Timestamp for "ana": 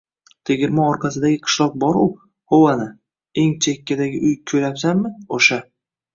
2.71-2.89